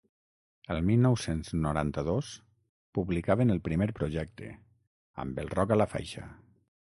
El 0.75 0.79
mil 0.85 1.01
nou-cents 1.01 1.51
noranta-dos 1.65 2.31
publicaven 2.99 3.57
el 3.57 3.61
primer 3.69 3.89
projecte, 4.01 4.49
Amb 5.27 5.43
el 5.45 5.53
rock 5.59 5.75
a 5.77 5.79
la 5.83 5.89
faixa. 5.95 6.27